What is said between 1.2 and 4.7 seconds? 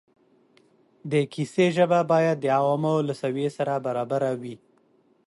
کیسې ژبه باید د عوامو له سویې سره برابره وي.